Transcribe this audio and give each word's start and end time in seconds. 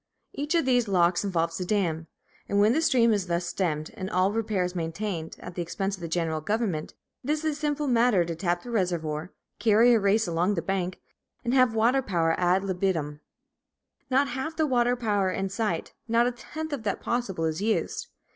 Each 0.33 0.55
of 0.55 0.65
these 0.65 0.87
locks 0.87 1.23
involves 1.23 1.59
a 1.59 1.63
dam; 1.63 2.07
and 2.49 2.59
when 2.59 2.73
the 2.73 2.81
stream 2.81 3.13
is 3.13 3.27
thus 3.27 3.45
stemmed 3.45 3.91
and 3.93 4.09
all 4.09 4.31
repairs 4.33 4.73
maintained, 4.73 5.35
at 5.41 5.53
the 5.53 5.61
expense 5.61 5.93
of 5.93 6.01
the 6.01 6.07
general 6.07 6.41
government, 6.41 6.95
it 7.23 7.29
is 7.29 7.45
a 7.45 7.53
simple 7.53 7.85
matter 7.85 8.25
to 8.25 8.35
tap 8.35 8.63
the 8.63 8.71
reservoir, 8.71 9.31
carry 9.59 9.93
a 9.93 9.99
race 9.99 10.25
along 10.27 10.55
the 10.55 10.63
bank, 10.63 10.99
and 11.45 11.53
have 11.53 11.75
water 11.75 12.01
power 12.01 12.33
ad 12.39 12.63
libitum. 12.63 13.19
Not 14.09 14.29
half 14.29 14.55
the 14.55 14.65
water 14.65 14.95
power 14.95 15.29
in 15.29 15.49
sight, 15.49 15.93
not 16.07 16.25
a 16.25 16.31
tenth 16.31 16.73
of 16.73 16.81
that 16.81 16.99
possible 16.99 17.45
is 17.45 17.61
used. 17.61 18.07